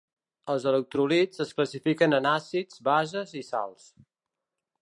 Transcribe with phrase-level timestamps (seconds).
[0.53, 3.89] Els electròlits es classifiquen en àcids, bases i sals.